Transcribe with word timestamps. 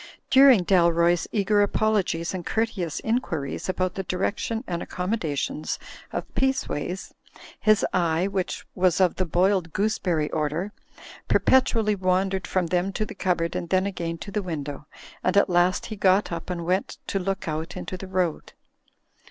Dur 0.31 0.49
ing 0.49 0.63
Dalroy's 0.65 1.27
eager 1.31 1.61
apologies 1.61 2.33
and 2.33 2.43
courteous 2.43 2.99
inquiries 3.01 3.69
about 3.69 3.93
the 3.93 4.01
direction 4.01 4.63
and 4.65 4.81
accommodations 4.81 5.77
trf^'Besace 6.11 6.33
228 6.65 6.65
THE 6.65 6.65
FLYING 6.65 6.79
INN 6.79 6.89
ways, 6.89 7.13
his 7.59 7.85
eye 7.93 8.25
(which 8.27 8.65
was 8.73 8.99
of 8.99 9.13
the 9.17 9.25
boiled 9.27 9.73
gooseberry 9.73 10.31
or 10.31 10.49
der) 10.49 10.71
perpetually 11.27 11.93
wandered 11.93 12.47
from 12.47 12.65
them 12.65 12.91
to 12.93 13.05
the 13.05 13.13
cupboard 13.13 13.55
and 13.55 13.69
then 13.69 13.85
again 13.85 14.17
to 14.17 14.31
the 14.31 14.41
window, 14.41 14.87
and 15.23 15.37
at 15.37 15.51
last 15.51 15.85
he 15.85 15.95
got 15.95 16.31
up 16.31 16.49
and 16.49 16.65
went 16.65 16.97
to 17.05 17.19
look 17.19 17.47
out 17.47 17.77
into 17.77 17.95
the 17.95 18.07
road. 18.07 18.53